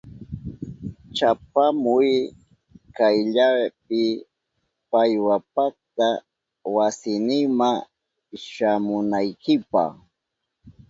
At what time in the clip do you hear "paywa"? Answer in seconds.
4.91-5.35